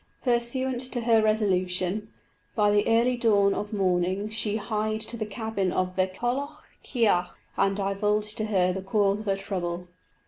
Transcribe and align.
Pursuant 0.23 0.81
to 0.93 1.01
her 1.01 1.21
resolution, 1.21 2.07
by 2.55 2.71
the 2.71 2.87
early 2.87 3.15
dawn 3.15 3.53
of 3.53 3.71
morning 3.71 4.29
she 4.29 4.57
hied 4.57 5.01
to 5.01 5.15
the 5.15 5.27
cabin 5.27 5.71
of 5.71 5.95
the 5.95 6.07
Cailleach 6.07 6.57
chearc, 6.81 7.37
and 7.55 7.77
divulged 7.77 8.35
to 8.37 8.45
her 8.45 8.73
the 8.73 8.81
cause 8.81 9.19
of 9.19 9.25
her 9.27 9.37
trouble. 9.37 9.87